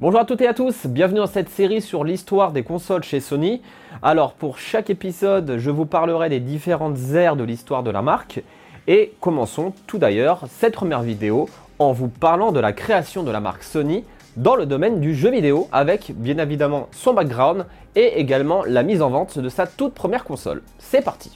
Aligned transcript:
Bonjour 0.00 0.20
à 0.20 0.24
toutes 0.24 0.40
et 0.40 0.46
à 0.46 0.54
tous, 0.54 0.86
bienvenue 0.86 1.18
dans 1.18 1.26
cette 1.26 1.50
série 1.50 1.82
sur 1.82 2.04
l'histoire 2.04 2.52
des 2.52 2.62
consoles 2.62 3.02
chez 3.04 3.20
Sony. 3.20 3.60
Alors 4.02 4.32
pour 4.32 4.56
chaque 4.56 4.88
épisode, 4.88 5.56
je 5.58 5.70
vous 5.70 5.84
parlerai 5.84 6.30
des 6.30 6.40
différentes 6.40 6.96
ères 7.12 7.36
de 7.36 7.44
l'histoire 7.44 7.82
de 7.82 7.90
la 7.90 8.00
marque. 8.00 8.42
Et 8.86 9.12
commençons 9.20 9.74
tout 9.86 9.98
d'ailleurs 9.98 10.44
cette 10.48 10.72
première 10.72 11.02
vidéo 11.02 11.50
en 11.78 11.92
vous 11.92 12.08
parlant 12.08 12.50
de 12.50 12.60
la 12.60 12.72
création 12.72 13.24
de 13.24 13.30
la 13.30 13.40
marque 13.40 13.62
Sony 13.62 14.04
dans 14.38 14.56
le 14.56 14.64
domaine 14.64 15.00
du 15.00 15.14
jeu 15.14 15.30
vidéo 15.30 15.68
avec 15.70 16.12
bien 16.16 16.38
évidemment 16.38 16.88
son 16.92 17.12
background 17.12 17.66
et 17.94 18.18
également 18.18 18.64
la 18.64 18.82
mise 18.82 19.02
en 19.02 19.10
vente 19.10 19.38
de 19.38 19.50
sa 19.50 19.66
toute 19.66 19.92
première 19.92 20.24
console. 20.24 20.62
C'est 20.78 21.04
parti 21.04 21.30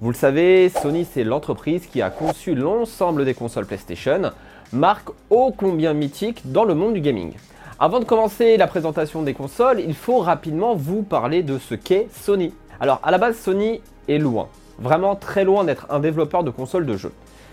Vous 0.00 0.10
le 0.10 0.16
savez, 0.16 0.68
Sony 0.68 1.04
c'est 1.04 1.22
l'entreprise 1.22 1.86
qui 1.86 2.02
a 2.02 2.10
conçu 2.10 2.56
l'ensemble 2.56 3.24
des 3.24 3.34
consoles 3.34 3.66
PlayStation 3.66 4.32
marque 4.72 5.10
ô 5.28 5.52
combien 5.54 5.92
mythique 5.92 6.50
dans 6.50 6.64
le 6.64 6.74
monde 6.74 6.94
du 6.94 7.00
gaming. 7.00 7.34
Avant 7.78 8.00
de 8.00 8.04
commencer 8.04 8.56
la 8.56 8.66
présentation 8.66 9.22
des 9.22 9.34
consoles, 9.34 9.80
il 9.80 9.94
faut 9.94 10.18
rapidement 10.18 10.74
vous 10.74 11.02
parler 11.02 11.42
de 11.42 11.58
ce 11.58 11.74
qu'est 11.74 12.08
Sony. 12.10 12.54
Alors 12.80 12.98
à 13.02 13.10
la 13.10 13.18
base 13.18 13.36
Sony 13.36 13.82
est 14.08 14.18
loin, 14.18 14.48
vraiment 14.78 15.14
très 15.14 15.44
loin 15.44 15.64
d'être 15.64 15.86
un 15.90 16.00
développeur 16.00 16.42
de 16.42 16.50
consoles 16.50 16.86
de 16.86 16.96
jeux. 16.96 17.12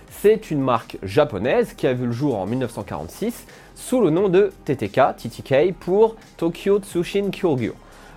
C'est 0.10 0.50
une 0.50 0.62
marque 0.62 0.98
japonaise 1.04 1.74
qui 1.74 1.88
a 1.88 1.94
vu 1.94 2.06
le 2.06 2.12
jour 2.12 2.38
en 2.38 2.46
1946 2.46 3.46
sous 3.76 4.00
le 4.00 4.12
nom 4.12 4.30
de 4.30 4.52
TTK, 4.66 5.16
TTK 5.18 5.74
pour 5.78 6.16
Tokyo 6.38 6.80
Tsushin 6.80 7.32
Kyogyo. 7.32 7.74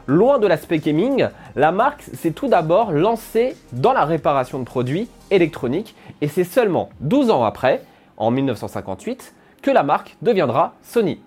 Loin 0.06 0.39
de 0.39 0.47
l'aspect 0.47 0.78
gaming, 0.78 1.28
la 1.55 1.73
marque 1.73 2.03
s'est 2.03 2.33
tout 2.33 2.48
d'abord 2.48 2.92
lancée 2.92 3.56
dans 3.73 3.92
la 3.92 4.05
réparation 4.05 4.58
de 4.58 4.64
produits 4.64 5.08
électroniques 5.30 5.95
et 6.20 6.28
c'est 6.28 6.45
seulement 6.45 6.89
12 7.00 7.30
ans 7.30 7.45
après 7.45 7.83
en 8.23 8.31
1958 8.31 9.34
que 9.62 9.70
la 9.70 9.83
marque 9.83 10.17
deviendra 10.23 10.75
Sony. 10.83 11.20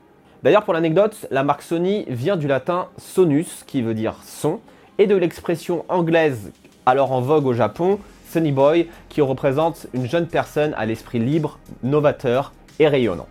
D'ailleurs, 0.43 0.63
pour 0.63 0.73
l'anecdote, 0.73 1.27
la 1.29 1.43
marque 1.43 1.61
Sony 1.61 2.05
vient 2.07 2.37
du 2.37 2.47
latin 2.47 2.87
sonus, 2.97 3.63
qui 3.67 3.81
veut 3.81 3.93
dire 3.93 4.15
son, 4.23 4.59
et 4.97 5.07
de 5.07 5.15
l'expression 5.15 5.83
anglaise, 5.89 6.51
alors 6.85 7.11
en 7.11 7.19
vogue 7.19 7.47
au 7.47 7.53
Japon, 7.53 7.99
Sonny 8.29 8.51
Boy, 8.51 8.87
qui 9.09 9.21
représente 9.21 9.87
une 9.93 10.07
jeune 10.07 10.27
personne 10.27 10.73
à 10.77 10.85
l'esprit 10.85 11.19
libre, 11.19 11.59
novateur 11.83 12.53
et 12.79 12.87
rayonnant. 12.87 13.27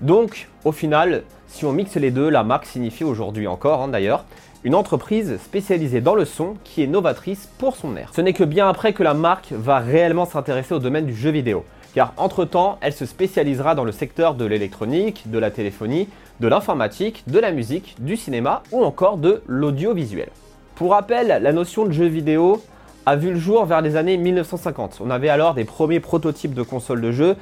Donc, 0.00 0.48
au 0.64 0.72
final, 0.72 1.24
si 1.48 1.64
on 1.64 1.72
mixe 1.72 1.96
les 1.96 2.12
deux, 2.12 2.28
la 2.28 2.44
marque 2.44 2.66
signifie 2.66 3.04
aujourd'hui 3.04 3.48
encore, 3.48 3.82
hein, 3.82 3.88
d'ailleurs, 3.88 4.24
une 4.62 4.74
entreprise 4.74 5.38
spécialisée 5.38 6.00
dans 6.00 6.14
le 6.14 6.24
son 6.24 6.54
qui 6.62 6.82
est 6.82 6.86
novatrice 6.86 7.48
pour 7.58 7.76
son 7.76 7.96
air. 7.96 8.10
Ce 8.14 8.20
n'est 8.20 8.32
que 8.32 8.44
bien 8.44 8.68
après 8.68 8.92
que 8.92 9.02
la 9.02 9.14
marque 9.14 9.52
va 9.52 9.78
réellement 9.78 10.24
s'intéresser 10.24 10.74
au 10.74 10.78
domaine 10.78 11.06
du 11.06 11.14
jeu 11.14 11.30
vidéo 11.30 11.64
car 11.98 12.12
entre-temps, 12.16 12.78
elle 12.80 12.92
se 12.92 13.06
spécialisera 13.06 13.74
dans 13.74 13.82
le 13.82 13.90
secteur 13.90 14.36
de 14.36 14.44
l'électronique, 14.44 15.24
de 15.26 15.36
la 15.36 15.50
téléphonie, 15.50 16.08
de 16.38 16.46
l'informatique, 16.46 17.24
de 17.26 17.40
la 17.40 17.50
musique, 17.50 17.96
du 17.98 18.16
cinéma 18.16 18.62
ou 18.70 18.84
encore 18.84 19.16
de 19.16 19.42
l'audiovisuel. 19.48 20.28
Pour 20.76 20.92
rappel, 20.92 21.42
la 21.42 21.52
notion 21.52 21.86
de 21.86 21.90
jeu 21.90 22.06
vidéo 22.06 22.62
a 23.04 23.16
vu 23.16 23.32
le 23.32 23.38
jour 23.40 23.64
vers 23.64 23.80
les 23.80 23.96
années 23.96 24.16
1950. 24.16 25.00
On 25.04 25.10
avait 25.10 25.28
alors 25.28 25.54
des 25.54 25.64
premiers 25.64 25.98
prototypes 25.98 26.54
de 26.54 26.62
consoles 26.62 27.00
de 27.00 27.10
jeux 27.10 27.34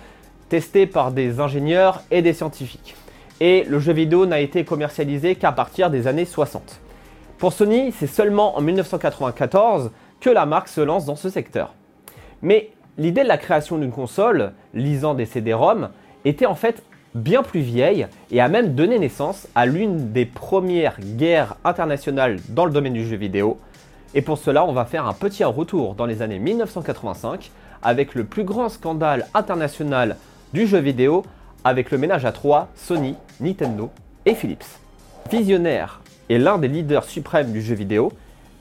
testés 0.48 0.86
par 0.86 1.12
des 1.12 1.38
ingénieurs 1.38 2.02
et 2.10 2.22
des 2.22 2.32
scientifiques. 2.32 2.96
Et 3.40 3.64
le 3.64 3.78
jeu 3.78 3.92
vidéo 3.92 4.24
n'a 4.24 4.40
été 4.40 4.64
commercialisé 4.64 5.34
qu'à 5.34 5.52
partir 5.52 5.90
des 5.90 6.06
années 6.06 6.24
60. 6.24 6.80
Pour 7.36 7.52
Sony, 7.52 7.92
c'est 7.92 8.06
seulement 8.06 8.56
en 8.56 8.62
1994 8.62 9.90
que 10.18 10.30
la 10.30 10.46
marque 10.46 10.68
se 10.68 10.80
lance 10.80 11.04
dans 11.04 11.14
ce 11.14 11.28
secteur. 11.28 11.74
Mais 12.40 12.70
L'idée 12.98 13.24
de 13.24 13.28
la 13.28 13.36
création 13.36 13.76
d'une 13.76 13.92
console, 13.92 14.52
lisant 14.72 15.12
des 15.12 15.26
CD-ROM, 15.26 15.90
était 16.24 16.46
en 16.46 16.54
fait 16.54 16.82
bien 17.14 17.42
plus 17.42 17.60
vieille 17.60 18.06
et 18.30 18.40
a 18.40 18.48
même 18.48 18.74
donné 18.74 18.98
naissance 18.98 19.48
à 19.54 19.66
l'une 19.66 20.12
des 20.12 20.24
premières 20.24 20.98
guerres 21.00 21.56
internationales 21.64 22.38
dans 22.48 22.64
le 22.64 22.72
domaine 22.72 22.94
du 22.94 23.06
jeu 23.06 23.16
vidéo. 23.16 23.58
Et 24.14 24.22
pour 24.22 24.38
cela, 24.38 24.64
on 24.64 24.72
va 24.72 24.86
faire 24.86 25.06
un 25.06 25.12
petit 25.12 25.44
retour 25.44 25.94
dans 25.94 26.06
les 26.06 26.22
années 26.22 26.38
1985 26.38 27.50
avec 27.82 28.14
le 28.14 28.24
plus 28.24 28.44
grand 28.44 28.70
scandale 28.70 29.26
international 29.34 30.16
du 30.54 30.66
jeu 30.66 30.78
vidéo 30.78 31.22
avec 31.64 31.90
le 31.90 31.98
ménage 31.98 32.24
à 32.24 32.32
trois 32.32 32.68
Sony, 32.76 33.14
Nintendo 33.40 33.90
et 34.24 34.34
Philips. 34.34 34.78
Visionnaire 35.30 36.00
et 36.28 36.38
l'un 36.38 36.56
des 36.56 36.68
leaders 36.68 37.04
suprêmes 37.04 37.52
du 37.52 37.60
jeu 37.60 37.74
vidéo, 37.74 38.12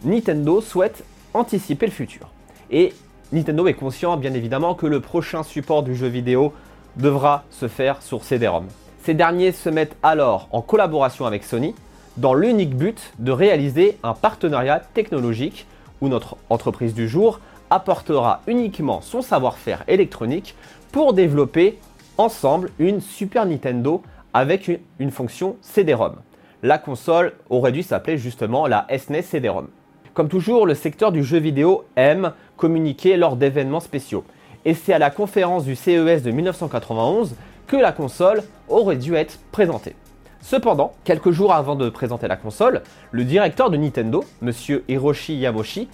Nintendo 0.03 0.59
souhaite 0.59 1.03
anticiper 1.33 1.85
le 1.85 1.91
futur. 1.91 2.29
Et 2.69 2.93
Nintendo 3.31 3.67
est 3.67 3.73
conscient 3.73 4.17
bien 4.17 4.33
évidemment 4.33 4.75
que 4.75 4.85
le 4.85 4.99
prochain 4.99 5.43
support 5.43 5.83
du 5.83 5.95
jeu 5.95 6.07
vidéo 6.07 6.53
devra 6.95 7.43
se 7.49 7.67
faire 7.67 8.01
sur 8.01 8.23
CD-ROM. 8.23 8.67
Ces 9.03 9.13
derniers 9.13 9.51
se 9.51 9.69
mettent 9.69 9.97
alors 10.03 10.47
en 10.51 10.61
collaboration 10.61 11.25
avec 11.25 11.43
Sony 11.43 11.75
dans 12.17 12.33
l'unique 12.33 12.75
but 12.75 13.13
de 13.19 13.31
réaliser 13.31 13.97
un 14.03 14.13
partenariat 14.13 14.79
technologique 14.79 15.65
où 16.01 16.07
notre 16.07 16.37
entreprise 16.49 16.93
du 16.93 17.07
jour 17.07 17.39
apportera 17.69 18.41
uniquement 18.47 19.01
son 19.01 19.21
savoir-faire 19.21 19.83
électronique 19.87 20.55
pour 20.91 21.13
développer 21.13 21.79
ensemble 22.17 22.69
une 22.79 23.01
Super 23.01 23.45
Nintendo 23.45 24.01
avec 24.33 24.69
une, 24.99 25.11
fonction 25.11 25.55
CD-ROM. 25.61 26.15
La 26.63 26.77
console 26.77 27.33
aurait 27.49 27.71
dû 27.71 27.83
s'appeler 27.83 28.17
justement 28.17 28.67
la 28.67 28.87
SNES 28.89 29.23
CD-ROM. 29.23 29.67
Comme 30.15 30.29
toujours, 30.29 30.65
le 30.65 30.75
secteur 30.75 31.11
du 31.11 31.25
jeu 31.25 31.39
vidéo 31.39 31.83
aime 31.97 32.31
communiquer 32.55 33.17
lors 33.17 33.35
d'événements 33.35 33.81
spéciaux. 33.81 34.23
Et 34.63 34.73
c'est 34.73 34.93
à 34.93 34.97
la 34.97 35.09
conférence 35.09 35.65
du 35.65 35.75
CES 35.75 36.23
de 36.23 36.31
1991 36.31 37.35
que 37.67 37.75
la 37.75 37.91
console 37.91 38.41
aurait 38.69 38.95
dû 38.95 39.15
être 39.15 39.37
présentée. 39.51 39.93
Cependant, 40.39 40.93
quelques 41.03 41.31
jours 41.31 41.53
avant 41.53 41.75
de 41.75 41.89
présenter 41.89 42.29
la 42.29 42.37
console, 42.37 42.81
le 43.11 43.25
directeur 43.25 43.69
de 43.69 43.75
Nintendo, 43.75 44.23
M. 44.41 44.53
Hiroshi 44.87 45.35
Yamoshi, 45.35 45.89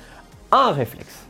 a 0.52 0.68
un 0.68 0.72
réflexe. 0.72 1.26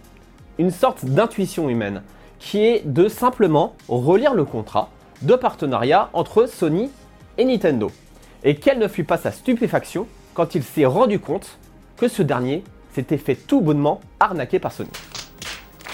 Une 0.58 0.72
sorte 0.72 1.06
d'intuition 1.06 1.70
humaine, 1.70 2.02
qui 2.40 2.60
est 2.66 2.86
de 2.86 3.08
simplement 3.08 3.74
relire 3.88 4.34
le 4.34 4.44
contrat 4.44 4.90
de 5.22 5.36
partenariat 5.36 6.10
entre 6.12 6.46
Sony 6.46 6.90
et 7.38 7.46
Nintendo. 7.46 7.90
Et 8.44 8.56
quelle 8.56 8.80
ne 8.80 8.90
fut 8.90 9.06
pas 9.06 9.18
sa 9.18 9.32
stupéfaction 9.32 10.08
quand 10.34 10.56
il 10.56 10.64
s'est 10.64 10.86
rendu 10.86 11.20
compte 11.20 11.58
que 11.96 12.10
ce 12.10 12.22
dernier 12.22 12.66
s'était 12.94 13.18
fait 13.18 13.36
tout 13.36 13.62
bonnement 13.62 14.02
arnaquer 14.20 14.60
par 14.60 14.72
Sony. 14.72 14.90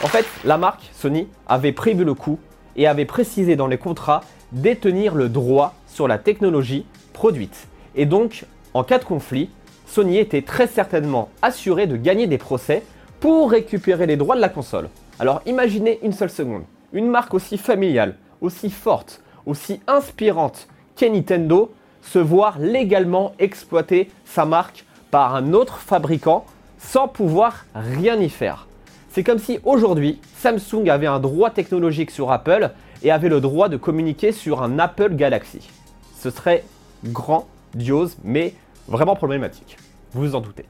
En 0.03 0.07
fait, 0.07 0.25
la 0.45 0.57
marque 0.57 0.89
Sony 0.93 1.27
avait 1.47 1.71
prévu 1.71 2.03
le 2.03 2.13
coup 2.13 2.39
et 2.75 2.87
avait 2.87 3.05
précisé 3.05 3.55
dans 3.55 3.67
les 3.67 3.77
contrats 3.77 4.21
détenir 4.51 5.15
le 5.15 5.29
droit 5.29 5.73
sur 5.87 6.07
la 6.07 6.17
technologie 6.17 6.85
produite. 7.13 7.67
Et 7.95 8.05
donc, 8.05 8.45
en 8.73 8.83
cas 8.83 8.99
de 8.99 9.03
conflit, 9.03 9.49
Sony 9.87 10.17
était 10.17 10.43
très 10.43 10.67
certainement 10.67 11.29
assuré 11.41 11.87
de 11.87 11.97
gagner 11.97 12.27
des 12.27 12.37
procès 12.37 12.83
pour 13.19 13.49
récupérer 13.49 14.05
les 14.05 14.17
droits 14.17 14.35
de 14.35 14.41
la 14.41 14.49
console. 14.49 14.89
Alors 15.19 15.41
imaginez 15.45 15.99
une 16.03 16.13
seule 16.13 16.29
seconde, 16.29 16.63
une 16.93 17.07
marque 17.07 17.33
aussi 17.33 17.57
familiale, 17.57 18.15
aussi 18.41 18.69
forte, 18.69 19.21
aussi 19.45 19.81
inspirante 19.87 20.67
qu'est 20.95 21.09
Nintendo 21.09 21.73
se 22.01 22.19
voir 22.19 22.59
légalement 22.59 23.33
exploiter 23.39 24.11
sa 24.25 24.45
marque 24.45 24.85
par 25.09 25.35
un 25.35 25.53
autre 25.53 25.77
fabricant 25.77 26.45
sans 26.87 27.09
pouvoir 27.09 27.65
rien 27.75 28.15
y 28.15 28.29
faire. 28.29 28.65
C'est 29.09 29.23
comme 29.23 29.39
si 29.39 29.59
aujourd'hui 29.65 30.19
Samsung 30.37 30.89
avait 30.89 31.07
un 31.07 31.19
droit 31.19 31.49
technologique 31.49 32.11
sur 32.11 32.31
Apple 32.31 32.71
et 33.03 33.11
avait 33.11 33.27
le 33.27 33.41
droit 33.41 33.67
de 33.67 33.75
communiquer 33.75 34.31
sur 34.31 34.63
un 34.63 34.79
Apple 34.79 35.15
Galaxy. 35.15 35.69
Ce 36.17 36.29
serait 36.29 36.63
grandiose 37.03 38.17
mais 38.23 38.53
vraiment 38.87 39.15
problématique. 39.15 39.77
Vous 40.13 40.21
vous 40.21 40.35
en 40.35 40.41
doutez. 40.41 40.63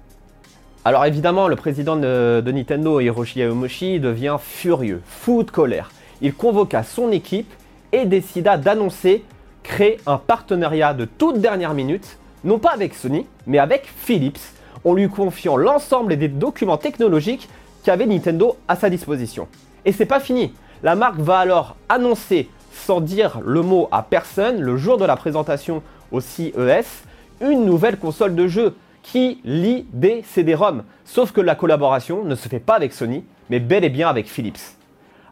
Alors 0.86 1.06
évidemment, 1.06 1.48
le 1.48 1.56
président 1.56 1.96
de, 1.96 2.42
Nintendo, 2.46 3.00
Hiroshi 3.00 3.40
Yamamoshi, 3.40 4.00
devient 4.00 4.38
furieux, 4.40 5.02
fou 5.06 5.44
de 5.44 5.52
colère. 5.52 5.92
Il 6.22 6.34
convoqua 6.34 6.82
son 6.82 7.12
équipe 7.12 7.54
et 7.92 8.06
décida 8.06 8.58
d'annoncer 8.58 9.24
créer 9.62 10.00
un 10.08 10.18
partenariat 10.18 10.96
de 10.96 11.06
toute 11.06 11.42
dernière 11.42 11.76
minute, 11.76 12.18
non 12.44 12.58
pas 12.58 12.72
avec 12.72 12.96
Sony, 12.96 13.28
mais 13.46 13.60
avec 13.60 13.86
Philips, 13.86 14.57
en 14.88 14.94
lui 14.94 15.10
confiant 15.10 15.58
l'ensemble 15.58 16.16
des 16.16 16.30
documents 16.30 16.78
technologiques 16.78 17.50
qu'avait 17.84 18.06
Nintendo 18.06 18.56
à 18.70 18.78
sa 18.78 18.90
disposition. 18.90 19.48
Et 19.84 19.92
c'est 19.92 20.06
pas 20.06 20.22
fini. 20.22 20.54
La 20.82 20.96
marque 20.96 21.20
va 21.20 21.40
alors 21.40 21.76
annoncer, 21.90 22.50
sans 22.72 23.02
dire 23.02 23.42
le 23.44 23.62
mot 23.62 23.90
à 23.92 24.02
personne, 24.02 24.62
le 24.62 24.78
jour 24.78 24.98
de 24.98 25.04
la 25.04 25.18
présentation 25.18 25.84
au 26.12 26.22
CES, 26.22 27.04
une 27.42 27.66
nouvelle 27.66 27.98
console 27.98 28.34
de 28.34 28.48
jeu 28.48 28.76
qui 29.04 29.42
lit 29.44 29.86
des 29.92 30.24
CD-ROM. 30.24 30.84
Sauf 31.04 31.34
que 31.34 31.42
la 31.42 31.56
collaboration 31.56 32.24
ne 32.24 32.36
se 32.36 32.48
fait 32.48 32.60
pas 32.60 32.76
avec 32.76 32.94
Sony, 32.94 33.26
mais 33.50 33.60
bel 33.60 33.84
et 33.84 33.90
bien 33.90 34.08
avec 34.08 34.28
Philips. 34.28 34.78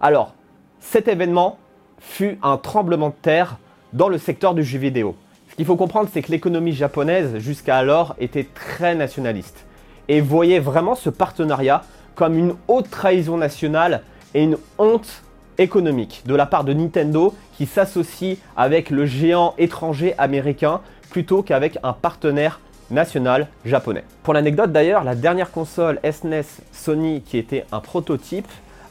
Alors, 0.01 0.33
cet 0.81 1.07
événement 1.07 1.57
fut 1.99 2.37
un 2.43 2.57
tremblement 2.57 3.09
de 3.09 3.15
terre 3.21 3.57
dans 3.93 4.09
le 4.09 4.17
secteur 4.17 4.53
du 4.53 4.63
jeu 4.63 4.79
vidéo. 4.79 5.15
Qu'il 5.55 5.65
faut 5.65 5.77
comprendre, 5.77 6.09
c'est 6.11 6.21
que 6.21 6.31
l'économie 6.31 6.73
japonaise, 6.73 7.37
jusqu'à 7.37 7.77
alors, 7.77 8.13
était 8.19 8.43
très 8.53 8.93
nationaliste 8.93 9.65
et 10.09 10.19
voyait 10.19 10.59
vraiment 10.59 10.95
ce 10.95 11.09
partenariat 11.09 11.83
comme 12.13 12.37
une 12.37 12.55
haute 12.67 12.89
trahison 12.89 13.37
nationale 13.37 14.03
et 14.33 14.43
une 14.43 14.57
honte 14.77 15.23
économique 15.57 16.23
de 16.25 16.35
la 16.35 16.45
part 16.45 16.65
de 16.65 16.73
Nintendo 16.73 17.33
qui 17.57 17.65
s'associe 17.65 18.37
avec 18.57 18.89
le 18.89 19.05
géant 19.05 19.53
étranger 19.57 20.13
américain 20.17 20.81
plutôt 21.09 21.41
qu'avec 21.41 21.77
un 21.83 21.93
partenaire 21.93 22.59
national 22.91 23.47
japonais. 23.63 24.03
Pour 24.23 24.33
l'anecdote 24.33 24.73
d'ailleurs, 24.73 25.05
la 25.05 25.15
dernière 25.15 25.51
console 25.51 25.99
SNES 26.03 26.41
e 26.41 26.43
Sony 26.73 27.21
qui 27.21 27.37
était 27.37 27.65
un 27.71 27.79
prototype 27.79 28.47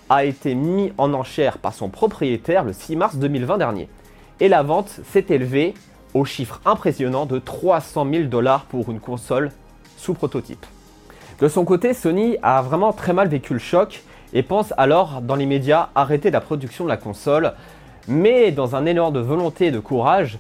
a 0.09 0.25
été 0.25 0.55
mis 0.55 0.95
en 0.97 1.13
enchère 1.13 1.59
par 1.59 1.75
son 1.75 1.91
propriétaire 1.91 2.65
le 2.65 2.73
6 2.73 2.97
mars 2.97 3.17
2020 3.17 3.59
dernier. 3.59 3.89
Et 4.41 4.49
la 4.49 4.63
vente 4.63 5.01
s'est 5.13 5.27
élevée 5.29 5.75
au 6.15 6.25
chiffre 6.25 6.61
impressionnant 6.65 7.27
de 7.27 7.39
300 7.39 8.07
000 8.11 8.25
dollars 8.25 8.65
pour 8.65 8.91
une 8.91 9.01
console 9.01 9.51
sous 9.97 10.15
prototype. 10.15 10.65
De 11.41 11.49
son 11.49 11.65
côté, 11.65 11.93
Sony 11.93 12.37
a 12.43 12.63
vraiment 12.63 12.93
très 12.93 13.13
mal 13.13 13.29
vécu 13.29 13.53
le 13.53 13.59
choc 13.59 14.03
et 14.33 14.43
pense 14.43 14.73
alors 14.77 15.21
dans 15.21 15.35
les 15.35 15.47
médias 15.47 15.89
arrêter 15.95 16.31
la 16.31 16.41
production 16.41 16.85
de 16.85 16.89
la 16.89 16.97
console, 16.97 17.53
mais 18.07 18.53
dans 18.53 18.77
un 18.77 18.87
élan 18.87 19.11
de 19.11 19.21
volonté 19.21 19.67
et 19.67 19.71
de 19.71 19.81
courage, 19.81 20.39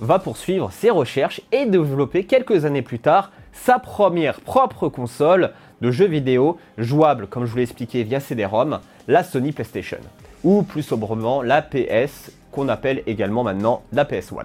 va 0.00 0.18
poursuivre 0.18 0.70
ses 0.72 0.90
recherches 0.90 1.40
et 1.52 1.66
développer 1.66 2.24
quelques 2.24 2.64
années 2.64 2.82
plus 2.82 2.98
tard 2.98 3.30
sa 3.52 3.78
première 3.78 4.40
propre 4.40 4.88
console 4.88 5.52
de 5.80 5.90
jeux 5.90 6.06
vidéo 6.06 6.58
jouable, 6.78 7.26
comme 7.26 7.46
je 7.46 7.50
vous 7.50 7.58
l'ai 7.58 7.62
expliqué 7.62 8.02
via 8.02 8.20
CD-ROM, 8.20 8.80
la 9.06 9.22
Sony 9.22 9.52
PlayStation, 9.52 9.98
ou 10.42 10.62
plus 10.62 10.82
sobrement 10.82 11.42
la 11.42 11.62
PS, 11.62 12.32
qu'on 12.50 12.68
appelle 12.68 13.02
également 13.06 13.44
maintenant 13.44 13.82
la 13.92 14.04
PS1. 14.04 14.44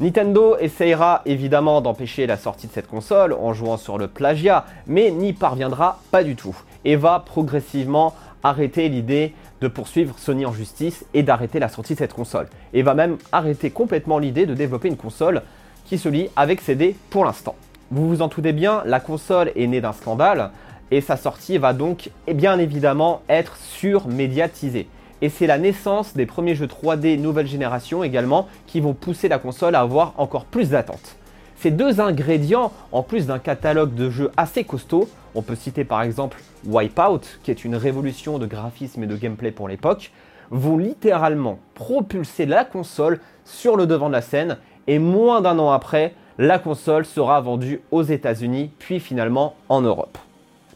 Nintendo 0.00 0.56
essayera 0.58 1.22
évidemment 1.24 1.80
d'empêcher 1.80 2.26
la 2.26 2.36
sortie 2.36 2.66
de 2.66 2.72
cette 2.72 2.88
console 2.88 3.32
en 3.32 3.52
jouant 3.52 3.76
sur 3.76 3.96
le 3.96 4.08
plagiat, 4.08 4.64
mais 4.88 5.12
n'y 5.12 5.32
parviendra 5.32 6.00
pas 6.10 6.24
du 6.24 6.34
tout, 6.34 6.56
et 6.84 6.96
va 6.96 7.20
progressivement 7.20 8.12
arrêter 8.42 8.88
l'idée 8.88 9.34
de 9.60 9.68
poursuivre 9.68 10.18
Sony 10.18 10.46
en 10.46 10.52
justice 10.52 11.06
et 11.14 11.22
d'arrêter 11.22 11.60
la 11.60 11.68
sortie 11.68 11.94
de 11.94 12.00
cette 12.00 12.12
console. 12.12 12.48
Et 12.72 12.82
va 12.82 12.94
même 12.94 13.18
arrêter 13.30 13.70
complètement 13.70 14.18
l'idée 14.18 14.46
de 14.46 14.54
développer 14.54 14.88
une 14.88 14.96
console 14.96 15.42
qui 15.86 15.96
se 15.96 16.08
lie 16.08 16.28
avec 16.34 16.60
CD 16.60 16.96
pour 17.10 17.24
l'instant. 17.24 17.54
Vous 17.92 18.08
vous 18.08 18.20
en 18.20 18.26
doutez 18.26 18.52
bien, 18.52 18.82
la 18.86 18.98
console 18.98 19.52
est 19.54 19.66
née 19.68 19.80
d'un 19.80 19.92
scandale 19.92 20.50
et 20.90 21.00
sa 21.00 21.16
sortie 21.16 21.58
va 21.58 21.72
donc 21.72 22.10
eh 22.26 22.34
bien 22.34 22.58
évidemment 22.58 23.22
être 23.28 23.56
surmédiatisée. 23.56 24.88
Et 25.24 25.30
c'est 25.30 25.46
la 25.46 25.56
naissance 25.56 26.12
des 26.12 26.26
premiers 26.26 26.54
jeux 26.54 26.66
3D 26.66 27.18
nouvelle 27.18 27.46
génération 27.46 28.04
également 28.04 28.46
qui 28.66 28.80
vont 28.80 28.92
pousser 28.92 29.26
la 29.26 29.38
console 29.38 29.74
à 29.74 29.80
avoir 29.80 30.12
encore 30.18 30.44
plus 30.44 30.68
d'attentes. 30.68 31.16
Ces 31.56 31.70
deux 31.70 31.98
ingrédients, 31.98 32.72
en 32.92 33.02
plus 33.02 33.26
d'un 33.26 33.38
catalogue 33.38 33.94
de 33.94 34.10
jeux 34.10 34.30
assez 34.36 34.64
costaud, 34.64 35.08
on 35.34 35.40
peut 35.40 35.54
citer 35.54 35.86
par 35.86 36.02
exemple 36.02 36.42
Wipeout, 36.66 37.22
qui 37.42 37.50
est 37.50 37.64
une 37.64 37.74
révolution 37.74 38.38
de 38.38 38.44
graphisme 38.44 39.02
et 39.04 39.06
de 39.06 39.16
gameplay 39.16 39.50
pour 39.50 39.66
l'époque, 39.66 40.12
vont 40.50 40.76
littéralement 40.76 41.58
propulser 41.72 42.44
la 42.44 42.66
console 42.66 43.18
sur 43.46 43.78
le 43.78 43.86
devant 43.86 44.08
de 44.08 44.12
la 44.12 44.20
scène 44.20 44.58
et 44.88 44.98
moins 44.98 45.40
d'un 45.40 45.58
an 45.58 45.70
après, 45.70 46.12
la 46.36 46.58
console 46.58 47.06
sera 47.06 47.40
vendue 47.40 47.80
aux 47.92 48.02
États-Unis 48.02 48.72
puis 48.78 49.00
finalement 49.00 49.56
en 49.70 49.80
Europe. 49.80 50.18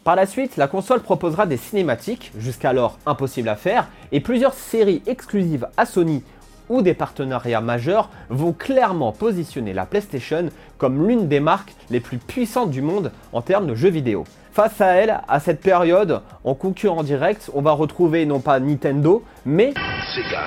Par 0.09 0.17
la 0.17 0.25
suite, 0.25 0.57
la 0.57 0.69
console 0.69 1.03
proposera 1.03 1.45
des 1.45 1.59
cinématiques, 1.59 2.33
jusqu'alors 2.39 2.99
impossibles 3.05 3.51
à 3.51 3.57
faire, 3.57 3.89
et 4.11 4.21
plusieurs 4.21 4.55
séries 4.55 5.03
exclusives 5.07 5.69
à 5.77 5.85
Sony 5.85 6.25
ou 6.71 6.81
des 6.81 6.95
partenariats 6.95 7.61
majeurs 7.61 8.09
vont 8.31 8.55
clairement 8.55 9.13
positionner 9.13 9.75
la 9.75 9.85
PlayStation 9.85 10.49
comme 10.79 11.07
l'une 11.07 11.29
des 11.29 11.41
marques 11.41 11.75
les 11.91 12.01
plus 12.01 12.17
puissantes 12.17 12.71
du 12.71 12.81
monde 12.81 13.13
en 13.35 13.43
termes 13.43 13.67
de 13.67 13.75
jeux 13.75 13.91
vidéo. 13.91 14.25
Face 14.51 14.81
à 14.81 14.95
elle, 14.95 15.21
à 15.29 15.41
cette 15.41 15.61
période, 15.61 16.23
en 16.43 16.55
concurrent 16.55 17.03
direct, 17.03 17.51
on 17.53 17.61
va 17.61 17.73
retrouver 17.73 18.25
non 18.25 18.41
pas 18.41 18.61
Nintendo, 18.61 19.23
mais 19.45 19.75
Sega, 20.15 20.41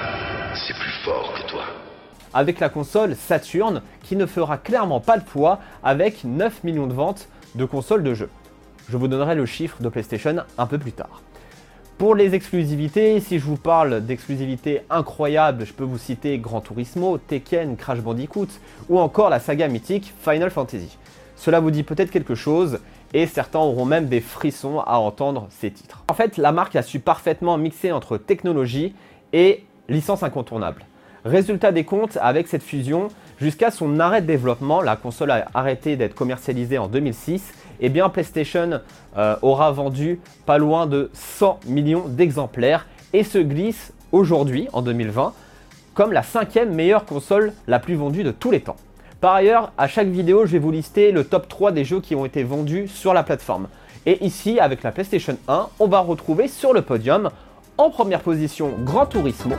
c'est 0.55 0.73
plus 0.73 1.05
fort 1.05 1.35
que 1.35 1.51
toi. 1.51 1.65
Avec 2.33 2.59
la 2.59 2.69
console 2.69 3.15
Saturn, 3.15 3.83
qui 4.01 4.15
ne 4.15 4.25
fera 4.25 4.57
clairement 4.57 5.01
pas 5.01 5.17
le 5.17 5.21
poids 5.21 5.59
avec 5.83 6.23
9 6.23 6.63
millions 6.63 6.87
de 6.87 6.93
ventes 6.93 7.27
de 7.53 7.65
consoles 7.65 8.01
de 8.01 8.15
jeux. 8.15 8.29
Je 8.89 8.97
vous 8.97 9.07
donnerai 9.07 9.35
le 9.35 9.45
chiffre 9.45 9.81
de 9.81 9.89
PlayStation 9.89 10.37
un 10.57 10.65
peu 10.65 10.77
plus 10.77 10.91
tard. 10.91 11.21
Pour 11.97 12.15
les 12.15 12.33
exclusivités, 12.33 13.19
si 13.19 13.37
je 13.37 13.45
vous 13.45 13.57
parle 13.57 14.03
d'exclusivités 14.03 14.81
incroyables, 14.89 15.65
je 15.65 15.73
peux 15.73 15.83
vous 15.83 15.99
citer 15.99 16.39
Gran 16.39 16.59
Turismo, 16.59 17.19
Tekken, 17.19 17.77
Crash 17.77 17.99
Bandicoot 17.99 18.47
ou 18.89 18.99
encore 18.99 19.29
la 19.29 19.39
saga 19.39 19.67
mythique 19.67 20.11
Final 20.21 20.49
Fantasy. 20.49 20.97
Cela 21.35 21.59
vous 21.59 21.69
dit 21.69 21.83
peut-être 21.83 22.09
quelque 22.09 22.33
chose 22.33 22.79
et 23.13 23.27
certains 23.27 23.59
auront 23.59 23.85
même 23.85 24.07
des 24.07 24.19
frissons 24.19 24.79
à 24.79 24.97
entendre 24.97 25.47
ces 25.51 25.69
titres. 25.69 26.03
En 26.09 26.13
fait, 26.13 26.37
la 26.37 26.51
marque 26.51 26.75
a 26.75 26.81
su 26.81 26.99
parfaitement 26.99 27.57
mixer 27.57 27.91
entre 27.91 28.17
technologie 28.17 28.95
et 29.31 29.63
licence 29.87 30.23
incontournable. 30.23 30.85
Résultat 31.23 31.71
des 31.71 31.83
comptes, 31.83 32.17
avec 32.19 32.47
cette 32.47 32.63
fusion, 32.63 33.09
jusqu'à 33.39 33.69
son 33.69 33.99
arrêt 33.99 34.21
de 34.21 34.27
développement, 34.27 34.81
la 34.81 34.95
console 34.95 35.29
a 35.29 35.45
arrêté 35.53 35.95
d'être 35.95 36.15
commercialisée 36.15 36.79
en 36.79 36.87
2006 36.87 37.53
eh 37.81 37.89
bien 37.89 38.09
PlayStation 38.09 38.79
euh, 39.17 39.35
aura 39.41 39.71
vendu 39.71 40.19
pas 40.45 40.57
loin 40.57 40.85
de 40.85 41.09
100 41.13 41.61
millions 41.67 42.05
d'exemplaires 42.07 42.87
et 43.13 43.23
se 43.23 43.39
glisse 43.39 43.93
aujourd'hui, 44.11 44.67
en 44.73 44.81
2020, 44.81 45.33
comme 45.93 46.13
la 46.13 46.23
cinquième 46.23 46.73
meilleure 46.73 47.05
console 47.05 47.53
la 47.67 47.79
plus 47.79 47.95
vendue 47.95 48.23
de 48.23 48.31
tous 48.31 48.51
les 48.51 48.61
temps. 48.61 48.77
Par 49.19 49.35
ailleurs, 49.35 49.71
à 49.77 49.87
chaque 49.87 50.07
vidéo, 50.07 50.45
je 50.45 50.53
vais 50.53 50.59
vous 50.59 50.71
lister 50.71 51.11
le 51.11 51.23
top 51.23 51.47
3 51.47 51.71
des 51.71 51.83
jeux 51.83 52.01
qui 52.01 52.15
ont 52.15 52.25
été 52.25 52.43
vendus 52.43 52.87
sur 52.87 53.13
la 53.13 53.23
plateforme. 53.23 53.67
Et 54.05 54.23
ici, 54.25 54.59
avec 54.59 54.81
la 54.83 54.91
PlayStation 54.91 55.37
1, 55.47 55.67
on 55.79 55.87
va 55.87 55.99
retrouver 55.99 56.47
sur 56.47 56.73
le 56.73 56.81
podium, 56.81 57.29
en 57.77 57.89
première 57.89 58.21
position, 58.21 58.71
Gran 58.83 59.05
Turismo, 59.05 59.55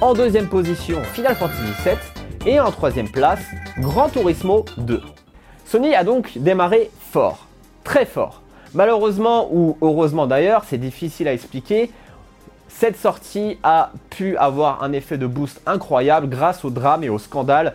en 0.00 0.14
deuxième 0.14 0.48
position, 0.48 1.00
Final 1.12 1.36
Fantasy 1.36 1.62
VII, 1.84 2.52
et 2.52 2.60
en 2.60 2.70
troisième 2.70 3.08
place, 3.08 3.40
Gran 3.78 4.08
Turismo 4.08 4.64
2. 4.78 5.02
Sony 5.64 5.94
a 5.94 6.02
donc 6.02 6.32
démarré 6.36 6.90
fort 6.98 7.47
très 7.84 8.06
fort. 8.06 8.42
Malheureusement 8.74 9.48
ou 9.52 9.76
heureusement 9.80 10.26
d'ailleurs, 10.26 10.64
c'est 10.64 10.78
difficile 10.78 11.28
à 11.28 11.32
expliquer, 11.32 11.90
cette 12.68 12.96
sortie 12.96 13.58
a 13.62 13.92
pu 14.10 14.36
avoir 14.36 14.82
un 14.82 14.92
effet 14.92 15.18
de 15.18 15.26
boost 15.26 15.60
incroyable 15.66 16.28
grâce 16.28 16.64
au 16.64 16.70
drame 16.70 17.02
et 17.02 17.08
au 17.08 17.18
scandale 17.18 17.74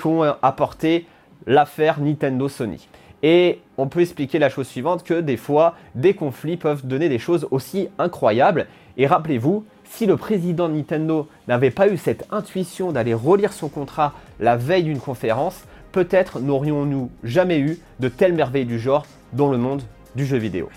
qu'ont 0.00 0.22
apporté 0.42 1.06
l'affaire 1.46 2.00
Nintendo 2.00 2.48
Sony. 2.48 2.88
Et 3.22 3.60
on 3.78 3.86
peut 3.86 4.00
expliquer 4.00 4.38
la 4.38 4.50
chose 4.50 4.66
suivante 4.66 5.04
que 5.04 5.20
des 5.20 5.36
fois, 5.36 5.74
des 5.94 6.14
conflits 6.14 6.56
peuvent 6.56 6.86
donner 6.86 7.08
des 7.08 7.20
choses 7.20 7.46
aussi 7.50 7.88
incroyables. 7.98 8.66
Et 8.96 9.06
rappelez-vous, 9.06 9.64
si 9.84 10.06
le 10.06 10.16
président 10.16 10.68
Nintendo 10.68 11.28
n'avait 11.46 11.70
pas 11.70 11.88
eu 11.88 11.96
cette 11.96 12.26
intuition 12.32 12.92
d'aller 12.92 13.14
relire 13.14 13.52
son 13.52 13.68
contrat 13.68 14.12
la 14.40 14.56
veille 14.56 14.84
d'une 14.84 14.98
conférence, 14.98 15.62
peut-être 15.92 16.40
n'aurions-nous 16.40 17.10
jamais 17.22 17.60
eu 17.60 17.78
de 18.00 18.08
telles 18.08 18.32
merveilles 18.32 18.64
du 18.64 18.78
genre 18.78 19.06
dans 19.32 19.50
le 19.50 19.58
monde 19.58 19.82
du 20.16 20.26
jeu 20.26 20.38
vidéo. 20.38 20.68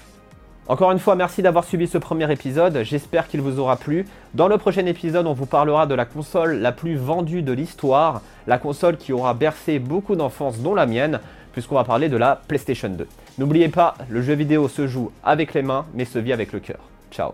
Encore 0.67 0.91
une 0.91 1.00
fois, 1.00 1.15
merci 1.15 1.43
d'avoir 1.43 1.63
suivi 1.63 1.88
ce 1.88 2.00
premier 2.00 2.31
épisode, 2.31 2.81
j'espère 2.84 3.27
qu'il 3.27 3.39
vous 3.39 3.60
aura 3.60 3.77
plu. 3.77 4.07
Dans 4.34 4.48
le 4.48 4.57
prochain 4.57 4.86
épisode, 4.88 5.27
on 5.27 5.34
vous 5.34 5.45
parlera 5.45 5.86
de 5.86 5.93
la 5.93 6.05
console 6.05 6.55
la 6.55 6.72
plus 6.72 6.95
vendue 6.95 7.43
de 7.43 7.51
l'histoire, 7.51 8.22
la 8.48 8.57
console 8.57 8.98
qui 8.98 9.13
aura 9.13 9.36
bercé 9.36 9.77
beaucoup 9.77 10.15
d'enfance, 10.15 10.60
dont 10.60 10.74
la 10.74 10.88
mienne, 10.88 11.19
puisqu'on 11.53 11.75
va 11.75 11.84
parler 11.84 12.10
de 12.10 12.17
la 12.17 12.41
PlayStation 12.48 12.89
2. 12.89 13.07
N'oubliez 13.38 13.69
pas, 13.69 13.93
le 14.10 14.24
jeu 14.24 14.34
vidéo 14.34 14.67
se 14.67 14.88
joue 14.88 15.12
avec 15.24 15.53
les 15.53 15.62
mains, 15.62 15.86
mais 15.93 16.05
se 16.05 16.17
vit 16.17 16.34
avec 16.34 16.51
le 16.51 16.60
cœur. 16.60 16.79
Ciao 17.12 17.34